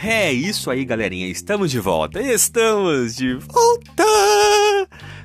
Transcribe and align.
É 0.00 0.32
isso 0.32 0.70
aí, 0.70 0.84
galerinha. 0.84 1.26
Estamos 1.26 1.72
de 1.72 1.80
volta. 1.80 2.22
Estamos 2.22 3.16
de 3.16 3.34
volta. 3.34 4.04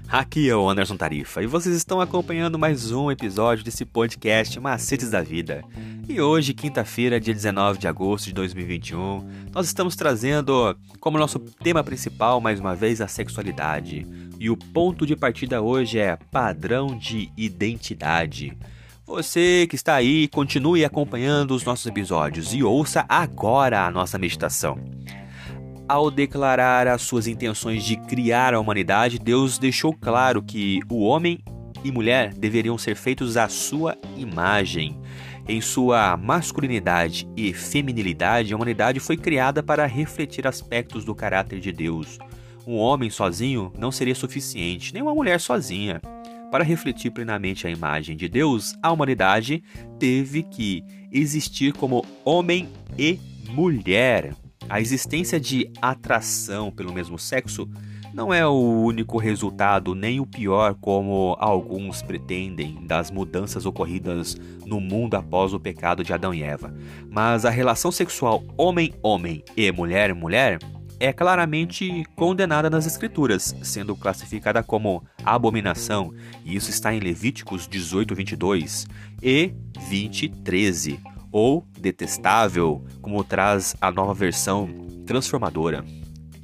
Aqui 0.10 0.50
é 0.50 0.56
o 0.56 0.68
Anderson 0.68 0.98
Tarifa 0.98 1.44
e 1.44 1.48
vocês 1.48 1.76
estão 1.76 2.02
acompanhando 2.02 2.58
mais 2.58 2.92
um 2.92 3.12
episódio 3.12 3.64
desse 3.64 3.86
podcast 3.86 4.60
Macetes 4.60 5.12
da 5.12 5.22
Vida. 5.22 5.64
E 6.10 6.20
hoje, 6.20 6.56
quinta-feira, 6.56 7.20
dia 7.20 7.36
19 7.36 7.78
de 7.78 7.88
agosto 7.88 8.26
de 8.26 8.34
2021, 8.34 9.28
nós 9.54 9.68
estamos 9.68 9.96
trazendo 9.96 10.76
como 11.00 11.20
nosso 11.20 11.38
tema 11.40 11.84
principal, 11.84 12.42
mais 12.42 12.60
uma 12.60 12.76
vez, 12.76 13.00
a 13.00 13.08
sexualidade. 13.08 14.08
E 14.40 14.50
o 14.50 14.58
ponto 14.58 15.06
de 15.06 15.16
partida 15.16 15.62
hoje 15.62 16.00
é 16.00 16.18
padrão 16.32 16.98
de 16.98 17.30
identidade. 17.38 18.58
Você 19.06 19.68
que 19.70 19.76
está 19.76 19.96
aí, 19.96 20.30
continue 20.30 20.86
acompanhando 20.86 21.52
os 21.52 21.66
nossos 21.66 21.86
episódios 21.86 22.54
e 22.54 22.64
ouça 22.64 23.06
agora 23.10 23.86
a 23.86 23.92
nossa 23.92 24.18
meditação. 24.18 24.80
Ao 25.90 26.10
declarar 26.10 26.88
as 26.88 27.02
suas 27.02 27.28
intenções 27.28 27.84
de 27.84 27.98
criar 27.98 28.54
a 28.54 28.60
humanidade, 28.60 29.20
Deus 29.20 29.58
deixou 29.58 29.94
claro 29.94 30.42
que 30.42 30.80
o 30.90 31.04
homem 31.04 31.44
e 31.84 31.92
mulher 31.92 32.34
deveriam 32.34 32.78
ser 32.78 32.96
feitos 32.96 33.36
à 33.36 33.50
sua 33.50 33.98
imagem. 34.16 34.98
Em 35.50 35.60
sua 35.60 36.16
masculinidade 36.16 37.28
e 37.36 37.54
feminilidade, 37.54 38.54
a 38.54 38.56
humanidade 38.56 39.02
foi 39.02 39.18
criada 39.18 39.62
para 39.62 39.86
refletir 39.86 40.48
aspectos 40.48 41.04
do 41.04 41.14
caráter 41.14 41.60
de 41.60 41.74
Deus. 41.74 42.18
Um 42.66 42.78
homem 42.78 43.10
sozinho 43.10 43.74
não 43.78 43.92
seria 43.92 44.16
suficiente, 44.16 44.94
nem 44.94 45.04
uma 45.04 45.14
mulher 45.14 45.42
sozinha. 45.42 46.00
Para 46.54 46.64
refletir 46.64 47.10
plenamente 47.10 47.66
a 47.66 47.70
imagem 47.72 48.16
de 48.16 48.30
Deus, 48.30 48.76
a 48.80 48.92
humanidade 48.92 49.64
teve 49.98 50.44
que 50.44 50.84
existir 51.12 51.74
como 51.74 52.06
homem 52.24 52.70
e 52.96 53.20
mulher. 53.50 54.36
A 54.70 54.80
existência 54.80 55.40
de 55.40 55.72
atração 55.82 56.72
pelo 56.72 56.94
mesmo 56.94 57.18
sexo 57.18 57.68
não 58.14 58.32
é 58.32 58.46
o 58.46 58.54
único 58.54 59.18
resultado, 59.18 59.96
nem 59.96 60.20
o 60.20 60.28
pior, 60.28 60.76
como 60.76 61.36
alguns 61.40 62.04
pretendem, 62.04 62.86
das 62.86 63.10
mudanças 63.10 63.66
ocorridas 63.66 64.38
no 64.64 64.80
mundo 64.80 65.16
após 65.16 65.56
o 65.56 65.60
pecado 65.60 66.04
de 66.04 66.14
Adão 66.14 66.36
e 66.36 66.44
Eva. 66.44 66.72
Mas 67.10 67.46
a 67.46 67.50
relação 67.50 67.92
sexual 67.92 68.44
homem-homem 68.56 69.44
e 69.58 69.72
mulher-mulher 69.72 70.60
é 71.04 71.12
claramente 71.12 72.06
condenada 72.16 72.70
nas 72.70 72.86
Escrituras, 72.86 73.54
sendo 73.62 73.94
classificada 73.94 74.64
como 74.64 75.04
abominação, 75.22 76.14
e 76.46 76.56
isso 76.56 76.70
está 76.70 76.94
em 76.94 77.02
Levíticos 77.02 77.68
18, 77.68 78.16
22 78.16 78.88
e 79.22 79.54
20, 79.90 80.30
13, 80.30 81.02
ou 81.30 81.68
detestável, 81.78 82.86
como 83.02 83.22
traz 83.22 83.76
a 83.82 83.92
nova 83.92 84.14
versão 84.14 84.70
transformadora. 85.06 85.84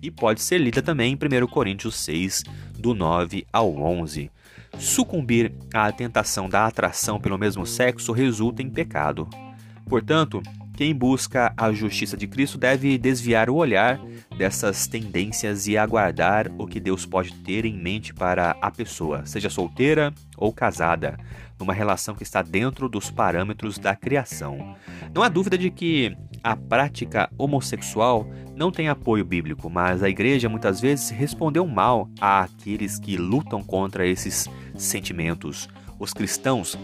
E 0.02 0.12
pode 0.12 0.42
ser 0.42 0.58
lida 0.58 0.82
também 0.82 1.14
em 1.14 1.44
1 1.44 1.48
Coríntios 1.48 1.96
6, 1.96 2.44
do 2.78 2.94
9 2.94 3.48
ao 3.54 3.74
11. 3.74 4.30
Sucumbir 4.78 5.54
à 5.74 5.90
tentação 5.90 6.50
da 6.50 6.68
atração 6.68 7.18
pelo 7.18 7.38
mesmo 7.38 7.66
sexo 7.66 8.12
resulta 8.12 8.62
em 8.62 8.70
pecado. 8.70 9.26
Portanto, 9.88 10.44
quem 10.80 10.96
busca 10.96 11.54
a 11.58 11.74
justiça 11.74 12.16
de 12.16 12.26
Cristo 12.26 12.58
deve 12.58 12.98
desviar 12.98 13.50
o 13.50 13.56
olhar 13.56 14.00
dessas 14.38 14.88
tendências 14.88 15.68
e 15.68 15.78
aguardar 15.78 16.50
o 16.58 16.66
que 16.66 16.80
Deus 16.80 17.06
pode 17.06 17.34
ter 17.34 17.66
em 17.66 17.78
mente 17.78 18.14
para 18.14 18.56
a 18.62 18.72
pessoa, 18.72 19.26
seja 19.26 19.50
solteira 19.50 20.14
ou 20.38 20.54
casada, 20.54 21.20
numa 21.60 21.74
relação 21.74 22.16
que 22.16 22.24
está 22.24 22.42
dentro 22.42 22.88
dos 22.88 23.12
parâmetros 23.12 23.78
da 23.78 23.94
criação. 23.94 24.74
Não 25.14 25.22
há 25.22 25.28
dúvida 25.28 25.58
de 25.58 25.70
que 25.70 26.16
a 26.42 26.56
prática 26.56 27.30
homossexual 27.38 28.26
não 28.56 28.72
tem 28.72 28.88
apoio 28.88 29.26
bíblico, 29.26 29.70
mas 29.70 30.02
a 30.02 30.08
igreja 30.08 30.48
muitas 30.48 30.80
vezes 30.80 31.10
respondeu 31.10 31.68
mal 31.68 32.10
àqueles 32.22 32.98
que 32.98 33.18
lutam 33.18 33.62
contra 33.62 34.08
esses 34.08 34.48
sentimentos. 34.78 35.68
Os 36.00 36.14
cristãos 36.14 36.80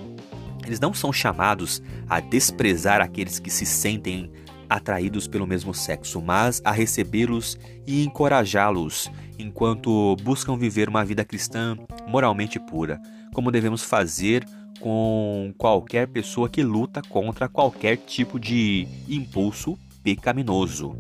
eles 0.65 0.79
não 0.79 0.93
são 0.93 1.13
chamados 1.13 1.81
a 2.09 2.19
desprezar 2.19 3.01
aqueles 3.01 3.39
que 3.39 3.49
se 3.49 3.65
sentem 3.65 4.31
atraídos 4.69 5.27
pelo 5.27 5.45
mesmo 5.45 5.73
sexo, 5.73 6.21
mas 6.21 6.61
a 6.63 6.71
recebê-los 6.71 7.57
e 7.85 8.03
encorajá-los 8.03 9.11
enquanto 9.37 10.15
buscam 10.23 10.57
viver 10.57 10.89
uma 10.89 11.05
vida 11.05 11.23
cristã 11.23 11.77
moralmente 12.07 12.59
pura, 12.59 12.99
como 13.33 13.51
devemos 13.51 13.83
fazer 13.83 14.45
com 14.79 15.53
qualquer 15.57 16.07
pessoa 16.07 16.49
que 16.49 16.63
luta 16.63 17.01
contra 17.07 17.47
qualquer 17.47 17.97
tipo 17.97 18.39
de 18.39 18.87
impulso 19.07 19.77
pecaminoso. 20.03 20.97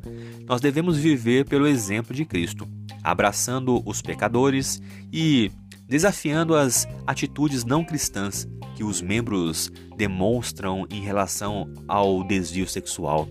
Nós 0.47 0.61
devemos 0.61 0.97
viver 0.97 1.45
pelo 1.45 1.67
exemplo 1.67 2.13
de 2.15 2.25
Cristo, 2.25 2.67
abraçando 3.03 3.81
os 3.85 4.01
pecadores 4.01 4.81
e 5.13 5.51
desafiando 5.87 6.55
as 6.55 6.87
atitudes 7.05 7.63
não 7.63 7.83
cristãs 7.83 8.47
que 8.75 8.83
os 8.83 9.01
membros 9.01 9.71
demonstram 9.95 10.85
em 10.89 11.01
relação 11.01 11.71
ao 11.87 12.23
desvio 12.23 12.67
sexual. 12.67 13.27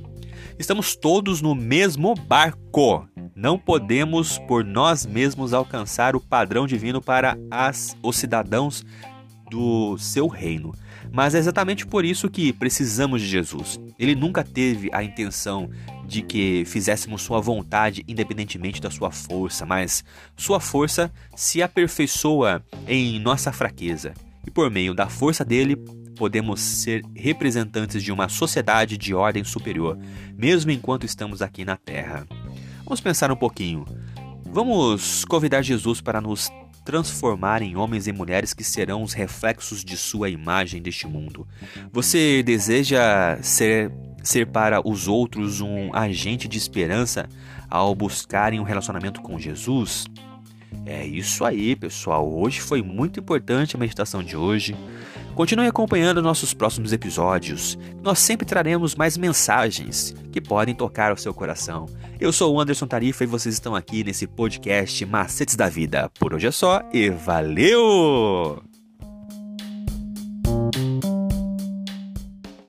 Estamos 0.59 0.97
todos 0.97 1.41
no 1.41 1.55
mesmo 1.55 2.15
barco. 2.15 3.09
Não 3.35 3.59
podemos 3.59 4.39
por 4.41 4.65
nós 4.65 5.05
mesmos 5.05 5.53
alcançar 5.53 6.15
o 6.15 6.21
padrão 6.21 6.67
divino 6.67 7.01
para 7.01 7.37
as, 7.51 7.97
os 8.03 8.17
cidadãos 8.17 8.85
do 9.55 9.97
seu 9.99 10.27
reino. 10.27 10.75
Mas 11.13 11.33
é 11.33 11.39
exatamente 11.39 11.87
por 11.87 12.05
isso 12.05 12.29
que 12.29 12.53
precisamos 12.53 13.23
de 13.23 13.29
Jesus. 13.29 13.79
Ele 13.97 14.17
nunca 14.17 14.43
teve 14.43 14.91
a 14.93 15.05
intenção 15.05 15.71
de 16.05 16.23
que 16.23 16.65
fizéssemos 16.67 17.23
sua 17.23 17.41
vontade 17.41 18.05
independentemente 18.09 18.81
da 18.81 18.91
sua 18.91 19.13
força, 19.13 19.65
mas 19.65 20.05
sua 20.37 20.59
força 20.59 21.13
se 21.37 21.63
aperfeiçoa 21.63 22.65
em 22.89 23.21
nossa 23.21 23.53
fraqueza. 23.53 24.13
E 24.45 24.51
por 24.51 24.69
meio 24.71 24.93
da 24.93 25.07
força 25.09 25.45
dele, 25.45 25.77
podemos 26.17 26.61
ser 26.61 27.05
representantes 27.15 28.03
de 28.03 28.11
uma 28.11 28.29
sociedade 28.29 28.99
de 28.99 29.15
ordem 29.15 29.45
superior, 29.45 29.97
mesmo 30.37 30.73
enquanto 30.73 31.07
estamos 31.07 31.41
aqui 31.41 31.65
na 31.65 31.77
Terra. 31.77 32.27
Vamos 32.85 33.01
pensar 33.01 33.31
um 33.31 33.37
pouquinho. 33.37 33.85
Vamos 34.47 35.25
convidar 35.25 35.63
Jesus 35.63 36.01
para 36.01 36.21
nos 36.21 36.51
transformar 36.85 37.63
em 37.63 37.77
homens 37.77 38.07
e 38.07 38.13
mulheres 38.13 38.53
que 38.53 38.63
serão 38.63 39.03
os 39.03 39.13
reflexos 39.13 39.85
de 39.85 39.97
sua 39.97 40.29
imagem 40.29 40.83
deste 40.83 41.07
mundo. 41.07 41.47
Você 41.93 42.43
deseja 42.43 43.39
ser 43.43 43.91
ser 44.23 44.47
para 44.47 44.81
os 44.89 45.07
outros 45.07 45.61
um 45.61 45.95
agente 45.95 46.49
de 46.49 46.57
esperança 46.57 47.29
ao 47.69 47.95
buscarem 47.95 48.59
um 48.59 48.63
relacionamento 48.63 49.21
com 49.21 49.39
Jesus? 49.39 50.07
É 50.87 51.07
isso 51.07 51.45
aí, 51.45 51.77
pessoal. 51.77 52.33
Hoje 52.33 52.61
foi 52.61 52.83
muito 52.83 53.21
importante 53.21 53.77
a 53.77 53.79
meditação 53.79 54.23
de 54.23 54.37
hoje. 54.37 54.75
Continue 55.35 55.67
acompanhando 55.67 56.23
nossos 56.23 56.55
próximos 56.55 56.93
episódios. 56.93 57.77
Nós 58.03 58.21
sempre 58.21 58.47
traremos 58.47 58.95
mais 58.95 59.17
mensagens 59.17 60.15
que 60.31 60.41
podem 60.41 60.75
tocar 60.75 61.13
o 61.13 61.17
seu 61.17 61.35
coração. 61.35 61.87
Eu 62.21 62.33
sou 62.33 62.55
o 62.55 62.61
Anderson 62.61 62.87
Tarifa 62.87 63.25
e 63.25 63.27
vocês 63.27 63.55
estão 63.55 63.75
aqui 63.75 64.05
nesse 64.05 64.27
podcast 64.29 65.05
Macetes 65.05 65.57
da 65.57 65.69
Vida. 65.69 66.09
Por 66.21 66.35
hoje 66.35 66.47
é 66.47 66.53
só 66.53 66.81
e 66.93 67.11
valeu! 67.11 68.74